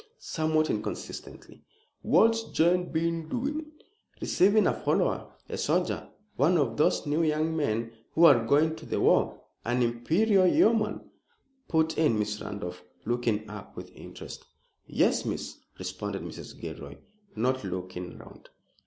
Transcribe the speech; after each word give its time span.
somewhat 0.17 0.67
inconsistently, 0.67 1.61
"what's 2.01 2.45
Jane 2.45 2.91
been 2.91 3.29
doing?" 3.29 3.71
"Receiving 4.19 4.65
a 4.65 4.73
follower 4.73 5.31
a 5.47 5.59
soldier 5.59 6.09
one 6.37 6.57
of 6.57 6.75
those 6.75 7.05
new 7.05 7.21
young 7.21 7.55
men 7.55 7.91
who 8.15 8.25
are 8.25 8.43
going 8.43 8.75
to 8.77 8.87
the 8.87 8.99
war." 8.99 9.39
"An 9.63 9.83
Imperial 9.83 10.47
Yeoman?" 10.47 11.07
put 11.67 11.99
in 11.99 12.17
Miss 12.17 12.41
Randolph, 12.41 12.81
looking 13.05 13.47
up 13.47 13.77
with 13.77 13.95
interest. 13.95 14.43
"Yes, 14.87 15.23
Miss," 15.23 15.59
responded 15.77 16.23
Mrs. 16.23 16.59
Gilroy, 16.59 16.97
not 17.35 17.63
looking 17.63 18.17
round. 18.17 18.49